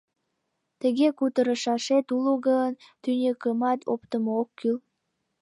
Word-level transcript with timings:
Тыге 0.79 1.07
кутырышашет 1.17 2.07
уло 2.15 2.33
гын, 2.47 2.73
тӱньыкымат 3.03 3.79
оптымо 3.93 4.31
ок 4.41 4.49
кӱл! 4.59 4.77